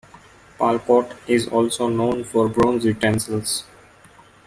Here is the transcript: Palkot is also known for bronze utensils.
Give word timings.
Palkot 0.57 1.15
is 1.27 1.47
also 1.47 1.87
known 1.87 2.23
for 2.23 2.49
bronze 2.49 2.85
utensils. 2.85 3.65